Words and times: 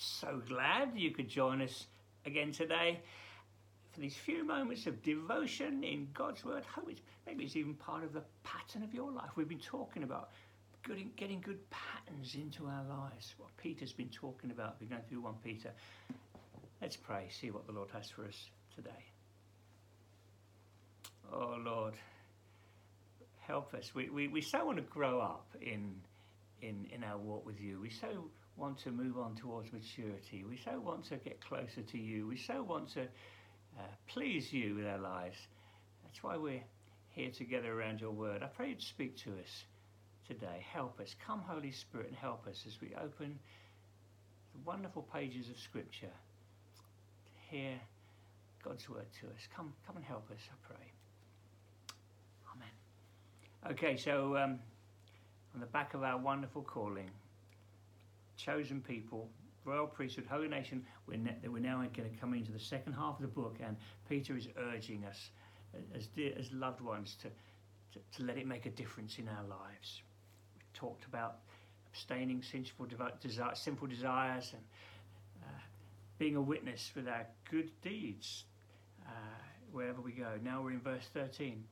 so 0.00 0.40
glad 0.48 0.92
you 0.94 1.10
could 1.10 1.28
join 1.28 1.60
us 1.60 1.86
again 2.24 2.52
today 2.52 3.00
for 3.92 4.00
these 4.00 4.16
few 4.16 4.44
moments 4.44 4.86
of 4.86 5.02
devotion 5.02 5.84
in 5.84 6.08
God's 6.14 6.44
Word. 6.44 6.64
Hope 6.64 6.88
it's, 6.90 7.00
maybe 7.26 7.44
it's 7.44 7.56
even 7.56 7.74
part 7.74 8.04
of 8.04 8.12
the 8.12 8.22
pattern 8.42 8.82
of 8.82 8.94
your 8.94 9.10
life. 9.10 9.30
We've 9.36 9.48
been 9.48 9.58
talking 9.58 10.02
about 10.02 10.30
good, 10.82 11.04
getting 11.16 11.40
good 11.40 11.58
patterns 11.70 12.34
into 12.34 12.66
our 12.66 12.84
lives. 12.88 13.34
What 13.36 13.50
Peter's 13.56 13.92
been 13.92 14.08
talking 14.08 14.50
about. 14.50 14.76
We're 14.80 14.88
going 14.88 15.02
through 15.08 15.20
1 15.20 15.34
Peter. 15.44 15.70
Let's 16.80 16.96
pray, 16.96 17.28
see 17.28 17.50
what 17.50 17.66
the 17.66 17.72
Lord 17.72 17.90
has 17.92 18.08
for 18.08 18.24
us 18.24 18.48
today. 18.74 19.04
Oh 21.32 21.56
Lord, 21.62 21.94
help 23.40 23.74
us. 23.74 23.94
We, 23.94 24.08
we, 24.08 24.28
we 24.28 24.40
so 24.40 24.64
want 24.64 24.78
to 24.78 24.84
grow 24.84 25.20
up 25.20 25.46
in, 25.60 25.94
in, 26.62 26.86
in 26.90 27.04
our 27.04 27.18
walk 27.18 27.44
with 27.44 27.60
you. 27.60 27.80
We 27.80 27.90
so 27.90 28.30
want 28.60 28.78
to 28.78 28.90
move 28.90 29.16
on 29.16 29.34
towards 29.34 29.72
maturity. 29.72 30.44
We 30.46 30.58
so 30.62 30.78
want 30.78 31.04
to 31.06 31.16
get 31.16 31.40
closer 31.40 31.80
to 31.80 31.98
you. 31.98 32.26
We 32.26 32.36
so 32.36 32.62
want 32.62 32.92
to 32.92 33.02
uh, 33.02 33.82
please 34.06 34.52
you 34.52 34.74
with 34.74 34.86
our 34.86 34.98
lives. 34.98 35.36
That's 36.04 36.22
why 36.22 36.36
we're 36.36 36.62
here 37.08 37.30
together 37.30 37.72
around 37.72 38.00
your 38.00 38.10
word. 38.10 38.42
I 38.42 38.46
pray 38.46 38.68
you'd 38.68 38.82
speak 38.82 39.16
to 39.24 39.30
us 39.30 39.64
today. 40.28 40.64
Help 40.72 41.00
us. 41.00 41.16
Come, 41.26 41.40
Holy 41.40 41.72
Spirit, 41.72 42.08
and 42.08 42.16
help 42.16 42.46
us 42.46 42.64
as 42.66 42.78
we 42.82 42.92
open 43.02 43.38
the 44.52 44.60
wonderful 44.66 45.08
pages 45.10 45.48
of 45.48 45.58
Scripture 45.58 46.06
to 46.06 47.56
hear 47.56 47.80
God's 48.62 48.88
word 48.90 49.06
to 49.20 49.26
us. 49.28 49.48
Come, 49.56 49.72
come 49.86 49.96
and 49.96 50.04
help 50.04 50.30
us, 50.30 50.40
I 50.50 50.74
pray. 50.74 50.92
Amen. 52.54 53.72
Okay, 53.72 53.96
so 53.96 54.36
um, 54.36 54.58
on 55.54 55.60
the 55.60 55.66
back 55.66 55.94
of 55.94 56.02
our 56.02 56.18
wonderful 56.18 56.62
calling, 56.62 57.10
chosen 58.40 58.80
people, 58.80 59.28
royal 59.64 59.86
priesthood, 59.86 60.26
holy 60.28 60.48
nation. 60.48 60.84
We're, 61.06 61.18
ne- 61.18 61.36
we're 61.48 61.62
now 61.62 61.78
going 61.78 62.10
to 62.10 62.16
come 62.20 62.34
into 62.34 62.52
the 62.52 62.58
second 62.58 62.94
half 62.94 63.16
of 63.16 63.22
the 63.22 63.28
book, 63.28 63.56
and 63.64 63.76
Peter 64.08 64.36
is 64.36 64.48
urging 64.56 65.04
us, 65.04 65.30
as, 65.94 66.06
dear, 66.08 66.32
as 66.38 66.50
loved 66.52 66.80
ones, 66.80 67.16
to, 67.22 67.28
to, 67.28 68.18
to 68.18 68.26
let 68.26 68.36
it 68.36 68.46
make 68.46 68.66
a 68.66 68.70
difference 68.70 69.18
in 69.18 69.28
our 69.28 69.44
lives. 69.44 70.02
We 70.56 70.62
talked 70.74 71.04
about 71.04 71.38
abstaining 71.92 72.42
sinful, 72.42 72.86
desire, 73.20 73.54
sinful 73.54 73.88
desires 73.88 74.52
and 74.52 74.62
uh, 75.42 75.60
being 76.18 76.36
a 76.36 76.42
witness 76.42 76.92
with 76.94 77.08
our 77.08 77.26
good 77.50 77.70
deeds 77.82 78.44
uh, 79.06 79.10
wherever 79.72 80.00
we 80.00 80.12
go. 80.12 80.38
Now 80.42 80.62
we're 80.62 80.72
in 80.72 80.80
verse 80.80 81.08
13. 81.12 81.64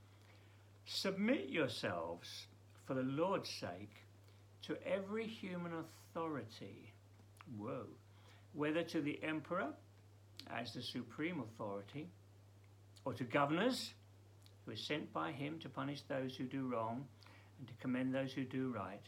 Submit 0.86 1.48
yourselves 1.48 2.46
for 2.86 2.94
the 2.94 3.02
Lord's 3.02 3.50
sake 3.50 3.94
to 4.62 4.76
every 4.86 5.26
human 5.26 5.72
authority, 5.72 5.88
whoa, 7.56 7.86
whether 8.52 8.82
to 8.82 9.00
the 9.00 9.22
emperor 9.22 9.68
as 10.50 10.72
the 10.72 10.82
supreme 10.82 11.40
authority, 11.40 12.08
or 13.04 13.12
to 13.14 13.24
governors 13.24 13.92
who 14.64 14.72
are 14.72 14.76
sent 14.76 15.12
by 15.12 15.32
him 15.32 15.58
to 15.60 15.68
punish 15.68 16.02
those 16.02 16.36
who 16.36 16.44
do 16.44 16.66
wrong 16.66 17.04
and 17.58 17.68
to 17.68 17.74
commend 17.80 18.14
those 18.14 18.32
who 18.32 18.44
do 18.44 18.72
right. 18.74 19.02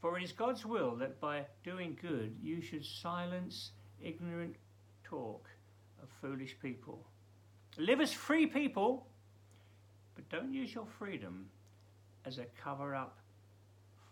For 0.00 0.18
it 0.18 0.24
is 0.24 0.32
God's 0.32 0.66
will 0.66 0.96
that 0.96 1.20
by 1.20 1.46
doing 1.64 1.96
good 2.00 2.36
you 2.42 2.60
should 2.60 2.84
silence 2.84 3.70
ignorant 4.02 4.56
talk 5.04 5.48
of 6.02 6.08
foolish 6.20 6.56
people. 6.60 7.06
Live 7.78 8.00
as 8.00 8.12
free 8.12 8.46
people, 8.46 9.06
but 10.14 10.28
don't 10.28 10.52
use 10.52 10.74
your 10.74 10.86
freedom 10.98 11.46
as 12.26 12.38
a 12.38 12.46
cover 12.62 12.94
up 12.94 13.18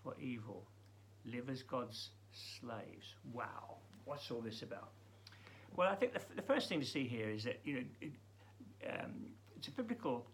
for 0.02 0.14
evil. 0.20 0.66
Live 1.24 1.48
as 1.50 1.62
God's 1.62 2.10
slaves. 2.60 3.14
Wow, 3.32 3.76
what's 4.04 4.30
all 4.30 4.40
this 4.40 4.62
about? 4.62 4.90
Well, 5.76 5.88
I 5.88 5.94
think 5.94 6.12
the, 6.12 6.20
the 6.34 6.42
first 6.42 6.68
thing 6.68 6.80
to 6.80 6.86
see 6.86 7.06
here 7.06 7.30
is 7.30 7.44
that 7.44 7.60
you 7.64 7.74
know 7.74 7.84
it, 8.00 8.12
um, 8.88 9.26
it's 9.56 9.68
a 9.68 9.72
biblical 9.72 10.26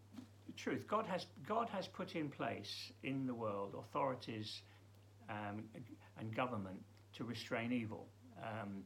truth. 0.57 0.87
God 0.89 1.07
has 1.07 1.27
God 1.47 1.69
has 1.71 1.87
put 1.87 2.15
in 2.15 2.29
place 2.29 2.93
in 3.03 3.27
the 3.27 3.35
world 3.35 3.75
authorities 3.79 4.63
um, 5.29 5.65
and 6.19 6.35
government 6.35 6.81
to 7.15 7.25
restrain 7.25 7.73
evil. 7.73 8.07
Um, 8.43 8.85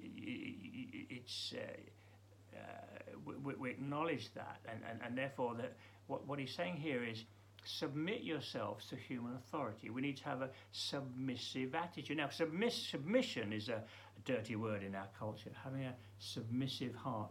it's 0.00 1.54
uh, 1.56 2.58
uh, 2.58 3.16
we, 3.24 3.54
we, 3.54 3.70
acknowledge 3.70 4.32
that, 4.34 4.60
and, 4.68 4.80
and, 4.88 5.00
and 5.04 5.16
therefore 5.16 5.54
that 5.54 5.74
what, 6.06 6.26
what 6.26 6.38
he's 6.38 6.54
saying 6.54 6.76
here 6.76 7.04
is 7.04 7.24
submit 7.64 8.22
yourselves 8.22 8.86
to 8.86 8.96
human 8.96 9.34
authority. 9.34 9.90
We 9.90 10.00
need 10.00 10.16
to 10.18 10.24
have 10.24 10.42
a 10.42 10.50
submissive 10.72 11.74
attitude. 11.74 12.16
Now, 12.16 12.28
submiss- 12.28 12.90
submission 12.90 13.52
is 13.52 13.68
a, 13.68 13.82
dirty 14.24 14.54
word 14.54 14.82
in 14.84 14.94
our 14.94 15.08
culture. 15.18 15.50
Having 15.64 15.84
a 15.84 15.94
submissive 16.18 16.94
heart. 16.94 17.30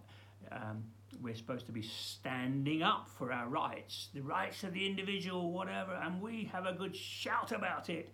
Um, 0.52 0.84
we're 1.22 1.36
supposed 1.36 1.66
to 1.68 1.72
be 1.72 1.82
standing 1.82 2.84
up 2.84 3.08
for 3.18 3.32
our 3.32 3.48
rights, 3.48 4.10
the 4.14 4.22
rights 4.22 4.64
of 4.64 4.74
the 4.74 4.86
individual, 4.86 5.52
whatever, 5.52 5.94
and 5.94 6.22
we 6.22 6.50
have 6.52 6.66
a 6.66 6.74
good 6.74 6.96
shout 6.96 7.52
about 7.52 7.90
it. 7.90 8.10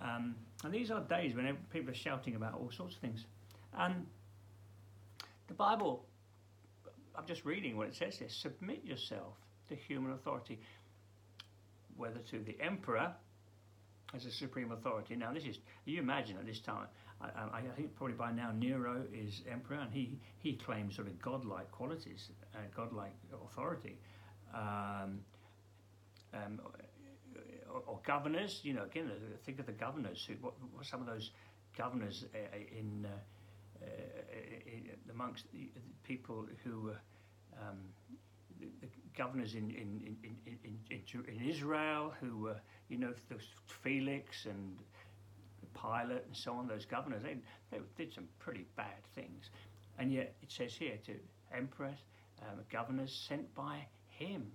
Um, 0.00 0.34
and 0.64 0.72
these 0.72 0.90
are 0.90 1.00
days 1.00 1.34
when 1.34 1.56
people 1.70 1.90
are 1.90 1.94
shouting 1.94 2.36
about 2.36 2.54
all 2.54 2.70
sorts 2.70 2.94
of 2.94 3.00
things. 3.00 3.24
And 3.76 4.06
the 5.48 5.54
Bible, 5.54 6.04
I'm 7.16 7.26
just 7.26 7.44
reading 7.44 7.76
what 7.76 7.88
it 7.88 7.94
says 7.94 8.16
here 8.16 8.28
submit 8.28 8.84
yourself 8.84 9.34
to 9.68 9.74
human 9.74 10.12
authority 10.12 10.58
whether 11.96 12.18
to 12.30 12.40
the 12.40 12.56
emperor 12.60 13.14
as 14.14 14.24
a 14.24 14.30
supreme 14.30 14.72
authority. 14.72 15.16
Now, 15.16 15.32
this 15.32 15.44
is, 15.44 15.58
you 15.84 15.98
imagine 15.98 16.36
at 16.38 16.46
this 16.46 16.60
time, 16.60 16.86
I, 17.20 17.58
I, 17.58 17.62
think 17.76 17.94
probably 17.96 18.16
by 18.16 18.32
now 18.32 18.52
Nero 18.52 19.02
is 19.12 19.42
emperor 19.50 19.78
and 19.78 19.92
he, 19.92 20.18
he 20.38 20.56
claims 20.56 20.96
sort 20.96 21.08
of 21.08 21.20
godlike 21.20 21.70
qualities, 21.70 22.28
uh, 22.54 22.58
godlike 22.76 23.12
authority. 23.50 23.96
Um, 24.54 25.20
um, 26.32 26.60
or, 27.72 27.82
or, 27.86 28.00
governors, 28.06 28.60
you 28.62 28.72
know, 28.72 28.84
again, 28.84 29.10
think 29.44 29.58
of 29.58 29.66
the 29.66 29.72
governors. 29.72 30.24
Who, 30.28 30.34
what, 30.34 30.54
what 30.72 30.86
some 30.86 31.00
of 31.00 31.06
those 31.06 31.30
governors 31.76 32.24
uh, 32.34 32.56
in, 32.56 33.06
uh, 33.06 33.84
uh 33.84 33.86
in, 34.66 34.90
amongst 35.10 35.44
the 35.52 35.70
people 36.04 36.46
who 36.62 36.90
um, 37.60 37.78
the, 38.80 38.88
governors 39.16 39.54
in 39.54 39.70
in, 39.70 40.16
in, 40.24 40.36
in, 40.46 40.78
in, 40.88 41.24
in 41.28 41.48
Israel 41.48 42.12
who 42.20 42.38
were, 42.38 42.60
you 42.88 42.98
know, 42.98 43.12
those 43.30 43.46
Felix 43.82 44.46
and 44.46 44.76
Pilate 45.74 46.24
and 46.26 46.36
so 46.36 46.54
on, 46.54 46.66
those 46.66 46.84
governors, 46.84 47.22
they, 47.22 47.36
they 47.70 47.78
did 47.96 48.12
some 48.12 48.28
pretty 48.38 48.66
bad 48.76 49.02
things. 49.14 49.50
And 49.98 50.12
yet 50.12 50.34
it 50.42 50.50
says 50.50 50.74
here 50.74 50.98
to 51.06 51.14
emperors, 51.56 51.98
um, 52.42 52.60
governors 52.70 53.24
sent 53.28 53.54
by 53.54 53.86
him 54.08 54.50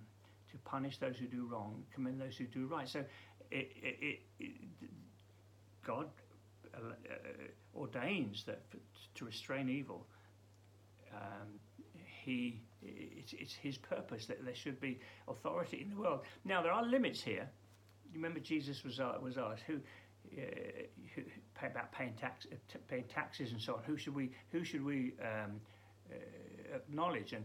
to 0.50 0.58
punish 0.58 0.98
those 0.98 1.16
who 1.16 1.26
do 1.26 1.48
wrong, 1.50 1.82
commend 1.94 2.20
those 2.20 2.36
who 2.36 2.44
do 2.46 2.66
right. 2.66 2.88
So 2.88 3.04
it, 3.50 3.72
it, 3.82 4.20
it, 4.38 4.50
God 5.86 6.08
uh, 6.74 6.78
uh, 6.78 7.78
ordains 7.78 8.44
that 8.44 8.60
to 9.14 9.24
restrain 9.24 9.68
evil, 9.68 10.06
um, 11.14 11.48
he 12.24 12.60
it's, 13.20 13.32
it's 13.34 13.54
his 13.54 13.76
purpose 13.76 14.26
that 14.26 14.44
there 14.44 14.54
should 14.54 14.80
be 14.80 14.98
authority 15.28 15.80
in 15.82 15.90
the 15.90 16.00
world. 16.00 16.20
Now 16.44 16.62
there 16.62 16.72
are 16.72 16.84
limits 16.84 17.20
here. 17.22 17.48
You 18.12 18.16
remember 18.16 18.40
Jesus 18.40 18.82
was 18.82 18.98
uh, 18.98 19.14
was 19.22 19.38
asked 19.38 19.62
who, 19.66 19.76
uh, 20.36 20.40
who 21.14 21.22
about 21.62 21.92
paying 21.92 22.14
tax 22.14 22.46
uh, 22.50 22.78
paying 22.88 23.04
taxes 23.04 23.52
and 23.52 23.60
so 23.60 23.74
on. 23.74 23.82
Who 23.84 23.96
should 23.96 24.14
we 24.14 24.30
who 24.50 24.64
should 24.64 24.84
we 24.84 25.12
um, 25.22 25.60
uh, 26.10 26.76
acknowledge? 26.76 27.32
And 27.32 27.44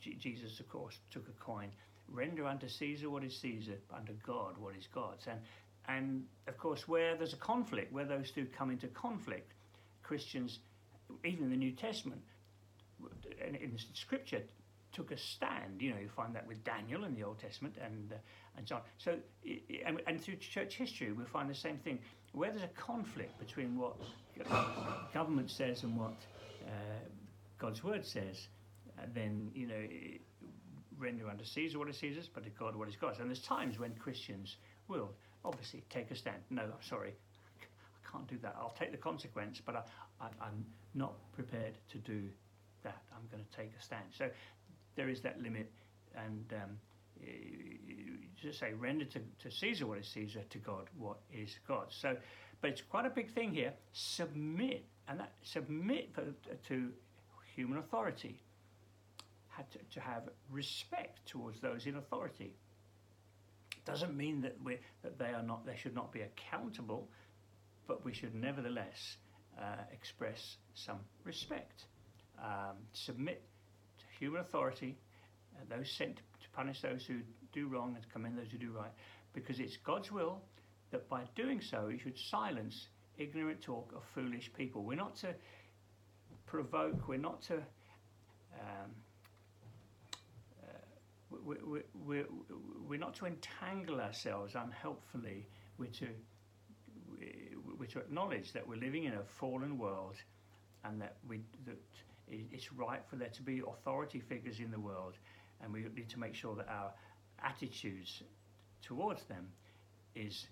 Jesus, 0.00 0.60
of 0.60 0.68
course, 0.68 0.98
took 1.10 1.28
a 1.28 1.44
coin. 1.44 1.70
Render 2.08 2.46
unto 2.46 2.68
Caesar 2.68 3.08
what 3.08 3.24
is 3.24 3.36
Caesar, 3.38 3.78
unto 3.94 4.12
God 4.26 4.58
what 4.58 4.74
is 4.76 4.88
God's. 4.92 5.26
And 5.26 5.40
and 5.86 6.24
of 6.48 6.56
course, 6.58 6.88
where 6.88 7.14
there's 7.14 7.34
a 7.34 7.38
conflict, 7.38 7.92
where 7.92 8.04
those 8.06 8.30
two 8.30 8.46
come 8.56 8.70
into 8.70 8.88
conflict, 8.88 9.52
Christians, 10.02 10.58
even 11.24 11.44
in 11.44 11.50
the 11.50 11.56
New 11.56 11.72
Testament, 11.72 12.22
in, 13.46 13.54
in 13.54 13.78
Scripture 13.92 14.42
took 14.94 15.10
a 15.10 15.18
stand. 15.18 15.80
You 15.80 15.90
know, 15.90 15.98
you 16.00 16.08
find 16.08 16.34
that 16.34 16.46
with 16.46 16.64
Daniel 16.64 17.04
in 17.04 17.14
the 17.14 17.24
Old 17.24 17.38
Testament 17.38 17.74
and 17.84 18.12
uh, 18.12 18.16
and 18.56 18.68
so 18.68 18.76
on. 18.76 18.82
So, 18.98 19.16
and, 19.84 20.00
and, 20.06 20.20
through 20.20 20.36
church 20.36 20.76
history, 20.76 21.12
we 21.12 21.24
find 21.24 21.50
the 21.50 21.54
same 21.54 21.78
thing. 21.78 21.98
Where 22.32 22.50
there's 22.50 22.62
a 22.62 22.80
conflict 22.80 23.38
between 23.38 23.76
what 23.76 23.96
government 25.12 25.50
says 25.50 25.82
and 25.82 25.96
what 25.98 26.14
uh, 26.66 26.70
God's 27.58 27.82
word 27.82 28.04
says, 28.04 28.48
uh, 28.98 29.02
then 29.14 29.50
you 29.54 29.66
know, 29.66 29.86
render 30.98 31.28
unto 31.28 31.44
Caesar 31.44 31.78
what 31.78 31.88
is 31.88 31.98
Caesar's, 31.98 32.28
but 32.32 32.44
to 32.44 32.50
God 32.50 32.76
what 32.76 32.88
is 32.88 32.96
God's. 32.96 33.18
And 33.18 33.28
there's 33.28 33.42
times 33.42 33.78
when 33.78 33.94
Christians 33.94 34.56
will 34.88 35.10
obviously 35.44 35.82
take 35.90 36.10
a 36.10 36.16
stand. 36.16 36.38
No, 36.50 36.64
sorry, 36.80 37.14
I 37.60 38.10
can't 38.10 38.26
do 38.28 38.36
that. 38.42 38.56
I'll 38.58 38.74
take 38.78 38.90
the 38.92 38.98
consequence, 38.98 39.60
but 39.64 39.76
I, 39.76 39.82
I, 40.20 40.28
I'm 40.40 40.64
not 40.94 41.14
prepared 41.32 41.74
to 41.92 41.98
do 41.98 42.22
that. 42.82 43.02
I'm 43.14 43.26
going 43.30 43.44
to 43.44 43.56
take 43.56 43.72
a 43.78 43.82
stand. 43.82 44.04
So 44.16 44.28
there 44.96 45.08
is 45.08 45.20
that 45.22 45.40
limit, 45.42 45.70
and 46.16 46.52
um, 46.52 46.78
just 48.40 48.60
say 48.60 48.72
render 48.74 49.04
to, 49.06 49.20
to 49.42 49.50
Caesar 49.50 49.86
what 49.86 49.98
is 49.98 50.08
Caesar, 50.08 50.42
to 50.50 50.58
God 50.58 50.88
what 50.98 51.18
is 51.32 51.58
God. 51.66 51.86
So, 51.90 52.16
but 52.60 52.70
it's 52.70 52.82
quite 52.82 53.06
a 53.06 53.10
big 53.10 53.32
thing 53.32 53.52
here. 53.54 53.72
Submit 53.92 54.84
and 55.08 55.20
that 55.20 55.32
submit 55.42 56.10
to 56.68 56.90
human 57.54 57.78
authority 57.78 58.40
had 59.48 59.70
to, 59.70 59.78
to 59.92 60.00
have 60.00 60.22
respect 60.50 61.24
towards 61.26 61.60
those 61.60 61.86
in 61.86 61.96
authority. 61.96 62.54
Doesn't 63.84 64.16
mean 64.16 64.40
that 64.40 64.56
we 64.64 64.78
that 65.02 65.18
they 65.18 65.26
are 65.26 65.42
not 65.42 65.66
they 65.66 65.76
should 65.76 65.94
not 65.94 66.10
be 66.10 66.22
accountable, 66.22 67.08
but 67.86 68.04
we 68.04 68.12
should 68.12 68.34
nevertheless 68.34 69.18
uh, 69.58 69.82
express 69.92 70.56
some 70.74 70.98
respect, 71.24 71.84
um, 72.42 72.76
submit 72.92 73.42
human 74.18 74.40
authority, 74.40 74.96
uh, 75.56 75.76
those 75.76 75.90
sent 75.90 76.16
to 76.16 76.48
punish 76.52 76.80
those 76.80 77.04
who 77.04 77.20
do 77.52 77.68
wrong 77.68 77.94
and 77.94 78.02
to 78.02 78.08
commend 78.10 78.38
those 78.38 78.50
who 78.50 78.58
do 78.58 78.70
right, 78.70 78.92
because 79.32 79.60
it's 79.60 79.76
God's 79.78 80.10
will 80.10 80.40
that 80.90 81.08
by 81.08 81.22
doing 81.34 81.60
so 81.60 81.88
you 81.88 81.98
should 81.98 82.18
silence 82.18 82.88
ignorant 83.18 83.60
talk 83.60 83.92
of 83.94 84.02
foolish 84.14 84.50
people. 84.56 84.82
We're 84.82 84.96
not 84.96 85.16
to 85.16 85.34
provoke, 86.46 87.08
we're 87.08 87.18
not 87.18 87.42
to. 87.42 87.54
Um, 87.54 88.90
uh, 90.62 91.36
we, 91.44 91.56
we, 91.64 91.80
we, 92.06 92.22
we're 92.88 92.98
not 92.98 93.14
to 93.16 93.26
entangle 93.26 94.00
ourselves 94.00 94.54
unhelpfully. 94.54 95.48
We're 95.78 95.90
to, 95.90 96.06
we're 97.78 97.86
to 97.86 97.98
acknowledge 97.98 98.52
that 98.52 98.66
we're 98.66 98.78
living 98.78 99.04
in 99.04 99.14
a 99.14 99.24
fallen 99.40 99.78
world 99.78 100.14
and 100.84 101.00
that, 101.00 101.16
we, 101.28 101.40
that 101.66 101.78
it's 102.28 102.72
right 102.72 103.02
for 103.08 103.16
there 103.16 103.28
to 103.28 103.42
be 103.42 103.62
authority 103.66 104.20
figures 104.20 104.60
in 104.60 104.70
the 104.70 104.80
world 104.80 105.14
and 105.62 105.72
we 105.72 105.80
need 105.94 106.08
to 106.10 106.18
make 106.18 106.34
sure 106.34 106.54
that 106.56 106.68
our 106.68 106.92
attitudes 107.42 108.22
towards 108.82 109.22
them 109.24 109.48
is 110.14 110.46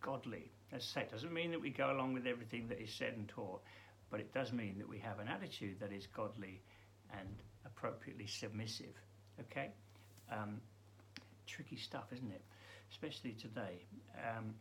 godly. 0.00 0.50
As 0.72 0.82
I 0.82 1.00
say, 1.00 1.06
it 1.06 1.10
doesn't 1.10 1.32
mean 1.32 1.50
that 1.50 1.60
we 1.60 1.70
go 1.70 1.90
along 1.90 2.14
with 2.14 2.26
everything 2.26 2.68
that 2.68 2.80
is 2.80 2.92
said 2.92 3.14
and 3.14 3.28
taught, 3.28 3.62
but 4.10 4.20
it 4.20 4.32
does 4.32 4.52
mean 4.52 4.76
that 4.78 4.88
we 4.88 4.98
have 4.98 5.18
an 5.18 5.28
attitude 5.28 5.78
that 5.80 5.92
is 5.92 6.06
godly 6.14 6.60
and 7.18 7.28
appropriately 7.64 8.26
submissive. 8.26 8.94
Okay? 9.40 9.70
Um, 10.30 10.60
tricky 11.46 11.76
stuff, 11.76 12.04
isn't 12.12 12.30
it? 12.30 12.42
Especially 12.90 13.32
today. 13.32 13.84
Um, 14.16 14.54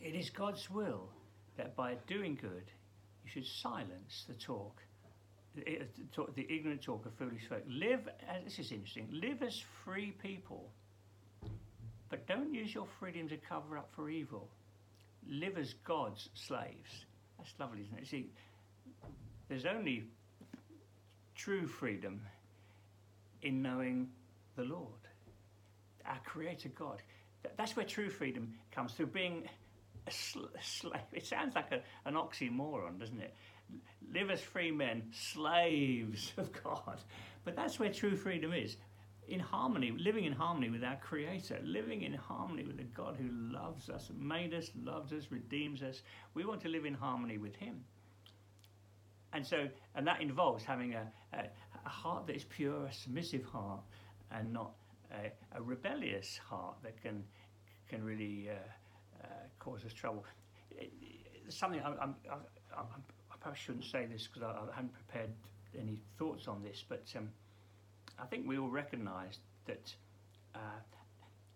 it 0.00 0.14
is 0.14 0.30
God's 0.30 0.68
will 0.70 1.08
that 1.56 1.76
by 1.76 1.96
doing 2.06 2.38
good, 2.40 2.64
you 3.24 3.30
should 3.30 3.46
silence 3.46 4.24
the 4.28 4.34
talk, 4.34 4.80
Eh, 5.58 5.60
eh, 5.66 5.84
the, 6.16 6.26
the 6.34 6.46
ignorant 6.54 6.82
talk 6.82 7.06
of 7.06 7.14
foolish 7.14 7.46
folk. 7.48 7.62
Live, 7.68 8.08
as, 8.28 8.44
this 8.44 8.58
is 8.58 8.72
interesting, 8.72 9.08
live 9.12 9.42
as 9.42 9.62
free 9.84 10.12
people 10.22 10.70
but 12.12 12.26
don't 12.26 12.52
use 12.52 12.74
your 12.74 12.86
freedom 13.00 13.26
to 13.30 13.38
cover 13.38 13.78
up 13.78 13.88
for 13.96 14.10
evil. 14.10 14.46
Live 15.26 15.56
as 15.56 15.72
God's 15.82 16.28
slaves. 16.34 17.06
That's 17.38 17.54
lovely, 17.58 17.80
isn't 17.80 17.98
it? 18.00 18.06
See, 18.06 18.26
there's 19.48 19.64
only 19.64 20.04
true 21.34 21.66
freedom 21.66 22.20
in 23.40 23.62
knowing 23.62 24.10
the 24.56 24.64
Lord, 24.64 25.00
our 26.04 26.20
Creator 26.26 26.68
God. 26.74 27.00
That's 27.56 27.76
where 27.76 27.86
true 27.86 28.10
freedom 28.10 28.52
comes 28.72 28.92
through 28.92 29.06
being 29.06 29.48
It 30.06 31.26
sounds 31.26 31.54
like 31.54 31.72
a, 31.72 31.80
an 32.08 32.14
oxymoron, 32.14 32.98
doesn't 32.98 33.20
it? 33.20 33.34
Live 34.12 34.30
as 34.30 34.40
free 34.40 34.70
men, 34.70 35.04
slaves 35.12 36.32
of 36.36 36.50
God. 36.62 37.00
But 37.44 37.56
that's 37.56 37.78
where 37.78 37.92
true 37.92 38.16
freedom 38.16 38.52
is 38.52 38.76
in 39.28 39.40
harmony, 39.40 39.92
living 39.92 40.24
in 40.24 40.32
harmony 40.32 40.68
with 40.68 40.82
our 40.82 40.96
Creator, 40.96 41.60
living 41.62 42.02
in 42.02 42.12
harmony 42.12 42.64
with 42.64 42.76
the 42.76 42.84
God 42.84 43.16
who 43.16 43.28
loves 43.30 43.88
us, 43.88 44.10
made 44.18 44.52
us, 44.52 44.70
loves 44.82 45.12
us, 45.12 45.30
redeems 45.30 45.82
us. 45.82 46.02
We 46.34 46.44
want 46.44 46.60
to 46.62 46.68
live 46.68 46.84
in 46.84 46.94
harmony 46.94 47.38
with 47.38 47.54
Him. 47.54 47.84
And 49.32 49.46
so, 49.46 49.68
and 49.94 50.06
that 50.06 50.20
involves 50.20 50.64
having 50.64 50.94
a, 50.94 51.06
a, 51.32 51.44
a 51.86 51.88
heart 51.88 52.26
that 52.26 52.36
is 52.36 52.44
pure, 52.44 52.86
a 52.86 52.92
submissive 52.92 53.44
heart, 53.44 53.80
and 54.30 54.52
not 54.52 54.72
a, 55.12 55.32
a 55.56 55.62
rebellious 55.62 56.38
heart 56.48 56.76
that 56.82 57.00
can 57.02 57.24
can 57.88 58.02
really 58.02 58.48
uh, 58.50 58.54
uh, 59.22 59.26
cause 59.58 59.84
us 59.84 59.92
trouble. 59.92 60.24
something 61.48 61.80
I'm, 61.84 61.94
I'm, 62.00 62.14
I'm, 62.30 62.86
i 63.30 63.36
probably 63.40 63.58
shouldn't 63.58 63.84
say 63.84 64.06
this 64.06 64.28
because 64.28 64.42
I, 64.42 64.50
I, 64.50 64.74
haven't 64.74 64.92
prepared 64.92 65.30
any 65.78 66.00
thoughts 66.18 66.48
on 66.48 66.62
this, 66.62 66.84
but. 66.88 67.04
Um, 67.16 67.28
I 68.18 68.26
think 68.26 68.46
we 68.46 68.58
all 68.58 68.68
recognise 68.68 69.38
that 69.66 69.94
uh, 70.54 70.58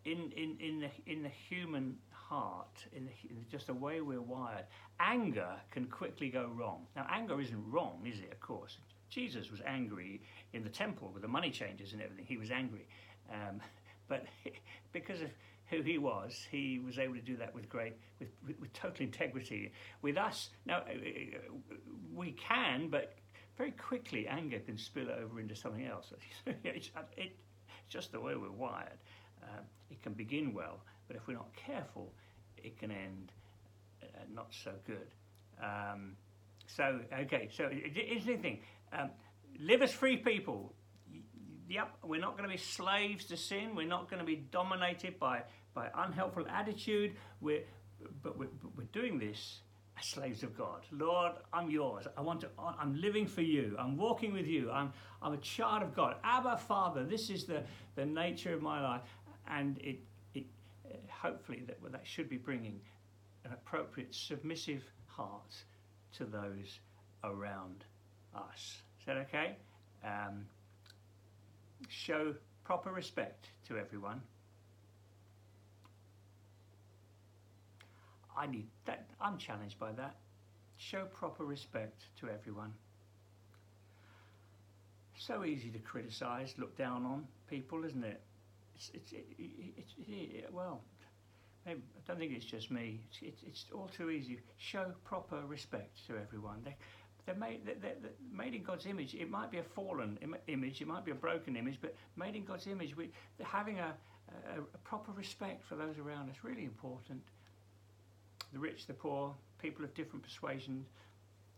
in, 0.05 0.32
in, 0.37 0.56
in, 0.61 0.81
the, 0.81 0.91
in 1.11 1.23
the 1.23 1.29
human 1.29 1.97
heart, 2.11 2.85
in, 2.93 3.06
the, 3.06 3.12
in, 3.31 3.44
just 3.50 3.69
the 3.69 3.75
way 3.75 4.00
we're 4.00 4.20
wired, 4.20 4.64
anger 5.00 5.50
can 5.70 5.87
quickly 5.87 6.29
go 6.29 6.50
wrong. 6.55 6.87
Now, 6.94 7.06
anger 7.11 7.41
isn't 7.41 7.70
wrong, 7.70 8.03
is 8.05 8.19
it? 8.19 8.32
Of 8.32 8.41
course. 8.41 8.79
Jesus 9.08 9.50
was 9.50 9.61
angry 9.67 10.20
in 10.53 10.64
the 10.64 10.70
temple 10.70 11.11
with 11.12 11.23
the 11.23 11.29
money 11.29 11.50
changers 11.50 11.93
and 11.93 12.03
everything. 12.03 12.26
He 12.26 12.37
was 12.37 12.50
angry. 12.50 12.87
Um, 13.31 13.61
but 14.08 14.25
because 14.93 15.20
of 15.20 15.29
who 15.71 15.83
he 15.83 15.99
was, 15.99 16.47
he 16.51 16.79
was 16.79 16.99
able 16.99 17.15
to 17.15 17.21
do 17.21 17.37
that 17.37 17.55
with 17.55 17.69
great, 17.69 17.95
with, 18.19 18.29
with, 18.47 18.61
with 18.61 18.73
total 18.73 19.05
integrity. 19.05 19.73
With 20.03 20.17
us, 20.17 20.51
now, 20.65 20.79
uh, 20.79 20.93
we 22.15 22.33
can, 22.33 22.89
but 22.89 23.15
very 23.57 23.73
quickly 23.73 24.29
anger 24.29 24.61
can 24.61 24.79
spill 24.79 25.11
over 25.11 25.41
into 25.41 25.57
something 25.57 25.87
else. 25.87 26.13
it's, 26.65 26.91
it's, 27.17 27.35
just 27.89 28.11
the 28.11 28.21
way 28.21 28.35
we're 28.35 28.51
wired. 28.51 28.99
Um, 29.45 29.65
it 29.91 30.03
can 30.03 30.13
begin 30.13 30.53
well, 30.53 30.81
but 31.07 31.17
if 31.17 31.29
we're 31.29 31.35
not 31.35 31.55
careful, 31.55 32.13
it 32.57 32.77
can 32.79 32.91
end 32.91 33.31
uh, 34.03 34.07
not 34.35 34.49
so 34.51 34.73
good. 34.87 35.07
Um, 35.63 36.17
so, 36.67 36.99
okay, 37.21 37.49
so 37.53 37.71
interesting 37.71 38.43
thing. 38.43 38.59
Um, 38.93 39.11
live 39.61 39.83
as 39.83 39.93
free 39.93 40.17
people. 40.17 40.75
Yep, 41.69 41.99
we're 42.05 42.21
not 42.21 42.37
going 42.37 42.49
to 42.49 42.55
be 42.55 42.61
slaves 42.61 43.25
to 43.27 43.37
sin. 43.37 43.75
We're 43.75 43.89
not 43.89 44.09
going 44.09 44.21
to 44.21 44.27
be 44.27 44.37
dominated 44.37 45.19
by, 45.19 45.43
by 45.75 45.89
unhelpful 45.95 46.47
attitude. 46.49 47.17
We're, 47.41 47.63
but 48.23 48.39
we're, 48.39 48.49
but 48.63 48.77
we're 48.77 48.85
doing 48.93 49.19
this 49.19 49.61
as 49.99 50.07
slaves 50.07 50.43
of 50.43 50.57
God. 50.57 50.83
Lord, 50.93 51.33
I'm 51.53 51.71
yours. 51.71 52.07
I 52.17 52.21
want 52.21 52.43
to, 52.43 52.49
I'm 52.59 52.95
living 53.01 53.27
for 53.27 53.43
you. 53.43 53.75
I'm 53.79 53.97
walking 53.97 54.33
with 54.33 54.47
you. 54.47 54.71
I'm, 54.71 54.93
I'm 55.20 55.32
a 55.32 55.39
child 55.39 55.82
of 55.82 55.94
God. 55.94 56.17
Abba, 56.23 56.56
Father, 56.56 57.05
this 57.05 57.31
is 57.31 57.44
the, 57.44 57.63
the 57.96 58.06
nature 58.06 58.55
of 58.55 58.63
my 58.63 58.81
life. 58.81 59.03
And 59.49 59.79
it, 59.79 59.99
it 60.35 60.44
hopefully 61.08 61.65
that, 61.67 61.79
that 61.91 62.06
should 62.06 62.29
be 62.29 62.37
bringing 62.37 62.81
an 63.44 63.53
appropriate 63.53 64.15
submissive 64.15 64.82
heart 65.06 65.55
to 66.17 66.25
those 66.25 66.81
around 67.25 67.85
us. 68.35 68.79
Is 69.01 69.06
that 69.06 69.17
okay? 69.17 69.56
Um, 70.05 70.46
show 71.89 72.35
proper 72.65 72.91
respect 72.91 73.47
to 73.69 73.79
everyone. 73.79 74.21
I 78.37 78.47
need 78.47 78.67
that. 78.85 79.06
I'm 79.21 79.39
challenged 79.39 79.79
by 79.79 79.93
that. 79.93 80.17
Show 80.77 81.06
proper 81.06 81.45
respect 81.45 82.03
to 82.21 82.29
everyone. 82.29 82.73
So 85.19 85.45
easy 85.45 85.71
to 85.71 85.79
criticise, 85.79 86.55
look 86.59 86.77
down 86.77 87.06
on 87.06 87.27
people, 87.49 87.85
isn't 87.85 88.05
it? 88.05 88.21
It's, 88.75 88.91
it's, 88.93 89.13
it, 89.13 89.27
it, 89.39 89.85
it, 90.06 90.49
well, 90.53 90.83
maybe, 91.65 91.81
I 91.97 92.01
don't 92.06 92.19
think 92.19 92.33
it's 92.33 92.45
just 92.45 92.71
me. 92.71 93.01
It's, 93.23 93.43
it's, 93.47 93.65
all 93.75 93.89
too 93.89 94.11
easy. 94.11 94.41
Show 94.59 94.93
proper 95.05 95.41
respect 95.47 96.06
to 96.09 96.19
everyone. 96.19 96.61
They, 96.63 96.77
they're 97.27 97.35
made, 97.35 97.67
they're, 97.67 97.75
they're 97.81 98.11
made 98.33 98.55
in 98.55 98.63
God's 98.63 98.87
image. 98.87 99.15
It 99.15 99.29
might 99.29 99.51
be 99.51 99.59
a 99.59 99.63
fallen 99.63 100.19
Im- 100.23 100.37
image, 100.47 100.81
it 100.81 100.87
might 100.87 101.05
be 101.05 101.11
a 101.11 101.17
broken 101.17 101.56
image, 101.56 101.79
but 101.81 101.95
made 102.17 102.37
in 102.37 102.45
God's 102.45 102.67
image, 102.67 102.97
we, 102.97 103.11
having 103.43 103.79
a, 103.79 103.93
a, 104.56 104.61
a 104.61 104.79
proper 104.85 105.13
respect 105.13 105.65
for 105.65 105.75
those 105.75 105.99
around 105.99 106.31
us 106.31 106.37
really 106.43 106.65
important 106.65 107.23
the 108.53 108.59
rich, 108.59 108.87
the 108.87 108.95
poor, 108.95 109.35
people 109.61 109.85
of 109.85 109.93
different 109.95 110.23
persuasions, 110.23 110.87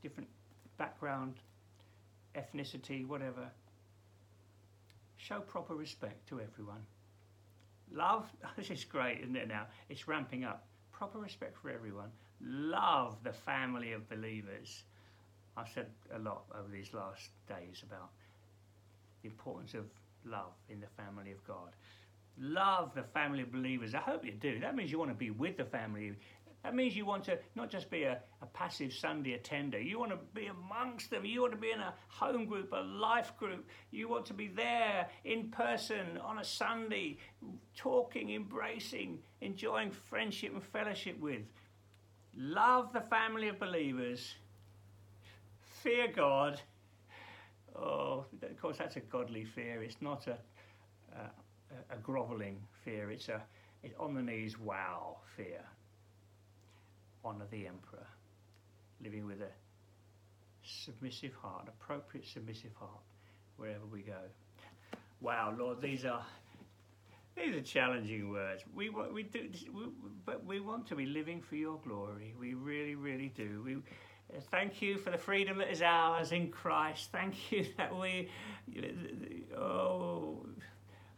different 0.02 0.28
background, 0.78 1.34
ethnicity, 2.34 3.06
whatever. 3.06 3.48
Show 5.16 5.40
proper 5.40 5.74
respect 5.74 6.28
to 6.28 6.40
everyone. 6.40 6.84
Love, 7.92 8.26
this 8.56 8.70
is 8.70 8.84
great, 8.84 9.20
isn't 9.20 9.36
it 9.36 9.48
now? 9.48 9.66
It's 9.88 10.08
ramping 10.08 10.44
up. 10.44 10.66
Proper 10.92 11.18
respect 11.18 11.56
for 11.60 11.70
everyone. 11.70 12.10
Love 12.40 13.16
the 13.22 13.32
family 13.32 13.92
of 13.92 14.08
believers. 14.08 14.82
I've 15.58 15.68
said 15.74 15.86
a 16.14 16.18
lot 16.18 16.44
over 16.56 16.68
these 16.70 16.94
last 16.94 17.30
days 17.48 17.82
about 17.82 18.10
the 19.22 19.28
importance 19.28 19.74
of 19.74 19.86
love 20.24 20.52
in 20.68 20.80
the 20.80 20.86
family 20.96 21.32
of 21.32 21.44
God. 21.44 21.70
Love 22.38 22.94
the 22.94 23.02
family 23.02 23.42
of 23.42 23.50
believers. 23.50 23.94
I 23.94 23.98
hope 23.98 24.24
you 24.24 24.30
do. 24.30 24.60
That 24.60 24.76
means 24.76 24.92
you 24.92 24.98
want 24.98 25.10
to 25.10 25.16
be 25.16 25.30
with 25.30 25.56
the 25.56 25.64
family. 25.64 26.12
That 26.62 26.74
means 26.76 26.96
you 26.96 27.04
want 27.04 27.24
to 27.24 27.38
not 27.56 27.70
just 27.70 27.90
be 27.90 28.04
a, 28.04 28.20
a, 28.42 28.46
passive 28.46 28.92
Sunday 28.92 29.34
attender, 29.34 29.80
you 29.80 29.98
want 29.98 30.12
to 30.12 30.18
be 30.34 30.46
amongst 30.46 31.10
them, 31.10 31.24
you 31.24 31.40
want 31.40 31.52
to 31.52 31.58
be 31.58 31.70
in 31.70 31.80
a 31.80 31.94
home 32.08 32.46
group, 32.46 32.72
a 32.72 32.80
life 32.80 33.32
group, 33.36 33.66
you 33.90 34.08
want 34.08 34.26
to 34.26 34.34
be 34.34 34.48
there 34.48 35.08
in 35.24 35.50
person 35.50 36.18
on 36.22 36.38
a 36.38 36.44
Sunday, 36.44 37.18
talking, 37.76 38.30
embracing, 38.30 39.18
enjoying 39.40 39.90
friendship 39.90 40.52
and 40.52 40.62
fellowship 40.62 41.18
with. 41.20 41.42
Love 42.36 42.92
the 42.92 43.00
family 43.02 43.48
of 43.48 43.58
believers 43.58 44.34
fear 45.82 46.08
God. 46.14 46.60
Oh, 47.76 48.24
of 48.42 48.60
course, 48.60 48.78
that's 48.78 48.96
a 48.96 49.00
godly 49.00 49.44
fear. 49.44 49.82
It's 49.82 50.00
not 50.00 50.26
a, 50.26 50.38
a, 51.16 51.94
a 51.94 51.98
groveling 52.02 52.58
fear. 52.84 53.10
It's 53.10 53.28
a 53.28 53.42
it's 53.82 53.94
on 53.98 54.14
the 54.14 54.22
knees, 54.22 54.58
wow, 54.58 55.18
fear. 55.36 55.60
Honour 57.24 57.46
the 57.50 57.66
emperor. 57.66 58.06
Living 59.02 59.26
with 59.26 59.40
a 59.40 59.50
submissive 60.64 61.32
heart, 61.34 61.68
appropriate 61.68 62.26
submissive 62.26 62.72
heart, 62.74 63.02
wherever 63.56 63.86
we 63.86 64.02
go. 64.02 64.18
Wow, 65.20 65.54
Lord, 65.56 65.80
these 65.80 66.04
are 66.04 66.24
these 67.36 67.54
are 67.54 67.62
challenging 67.62 68.30
words. 68.30 68.64
We 68.74 68.90
we 68.90 69.22
do, 69.22 69.48
we, 69.72 69.82
but 70.26 70.44
we 70.44 70.58
want 70.58 70.86
to 70.88 70.96
be 70.96 71.06
living 71.06 71.40
for 71.40 71.54
Your 71.54 71.78
glory. 71.86 72.34
We 72.38 72.54
really, 72.54 72.96
really 72.96 73.32
do. 73.36 73.62
We 73.64 73.76
thank 74.50 74.82
You 74.82 74.98
for 74.98 75.10
the 75.10 75.18
freedom 75.18 75.58
that 75.58 75.70
is 75.70 75.82
ours 75.82 76.32
in 76.32 76.50
Christ. 76.50 77.10
Thank 77.12 77.50
You 77.50 77.66
that 77.76 77.96
we, 77.96 78.28
oh, 79.56 80.46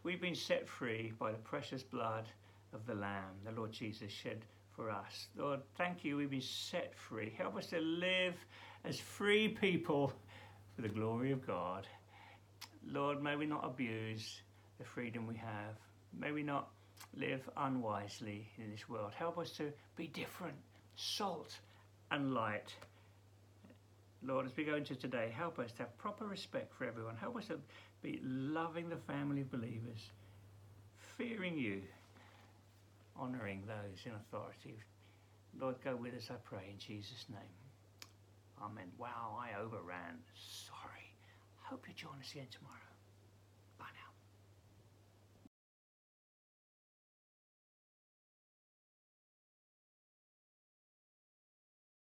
we've 0.03 0.21
been 0.21 0.35
set 0.35 0.67
free 0.67 1.13
by 1.19 1.31
the 1.31 1.37
precious 1.37 1.83
blood 1.83 2.25
of 2.73 2.85
the 2.85 2.95
Lamb, 2.95 3.35
the 3.45 3.51
Lord 3.51 3.71
Jesus 3.71 4.11
shed 4.11 4.45
for 4.75 4.89
us. 4.89 5.27
Lord, 5.37 5.59
thank 5.77 6.03
You. 6.03 6.17
We've 6.17 6.29
been 6.29 6.41
set 6.41 6.95
free. 6.95 7.33
Help 7.37 7.57
us 7.57 7.67
to 7.67 7.79
live 7.79 8.35
as 8.85 8.99
free 8.99 9.49
people 9.49 10.13
for 10.75 10.81
the 10.81 10.89
glory 10.89 11.31
of 11.31 11.45
God. 11.45 11.87
Lord, 12.87 13.21
may 13.21 13.35
we 13.35 13.45
not 13.45 13.65
abuse 13.65 14.41
the 14.79 14.85
freedom 14.85 15.27
we 15.27 15.35
have. 15.35 15.75
May 16.17 16.31
we 16.31 16.43
not 16.43 16.69
live 17.15 17.47
unwisely 17.57 18.47
in 18.57 18.71
this 18.71 18.87
world. 18.89 19.11
Help 19.13 19.37
us 19.37 19.51
to 19.51 19.71
be 19.95 20.07
different, 20.07 20.55
salt 20.95 21.59
and 22.09 22.33
light. 22.33 22.73
Lord, 24.23 24.45
as 24.45 24.55
we 24.55 24.63
go 24.63 24.75
into 24.75 24.95
today, 24.95 25.33
help 25.35 25.57
us 25.57 25.71
to 25.73 25.79
have 25.79 25.97
proper 25.97 26.25
respect 26.25 26.73
for 26.77 26.85
everyone. 26.85 27.15
Help 27.15 27.37
us 27.37 27.47
to 27.47 27.59
be 28.03 28.19
loving 28.23 28.87
the 28.89 28.97
family 28.97 29.41
of 29.41 29.51
believers, 29.51 30.11
fearing 31.17 31.57
you, 31.57 31.81
honouring 33.19 33.63
those 33.67 34.05
in 34.05 34.11
authority. 34.11 34.77
Lord, 35.59 35.75
go 35.83 35.95
with 35.95 36.13
us, 36.13 36.29
I 36.29 36.35
pray, 36.43 36.69
in 36.71 36.77
Jesus' 36.77 37.25
name. 37.29 37.39
Amen. 38.61 38.91
Wow, 38.97 39.39
I 39.39 39.59
overran. 39.59 40.19
Sorry. 40.35 41.15
Hope 41.63 41.85
you 41.87 41.93
join 41.95 42.19
us 42.21 42.31
again 42.31 42.47
tomorrow. 42.51 42.90